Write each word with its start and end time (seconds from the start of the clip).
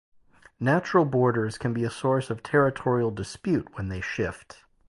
Natural 0.59 1.05
borders 1.05 1.59
can 1.59 1.73
be 1.75 1.83
a 1.83 1.91
source 1.91 2.31
of 2.31 2.41
territorial 2.41 3.11
dispute 3.11 3.67
when 3.75 3.89
they 3.89 4.01
shift. 4.01 4.63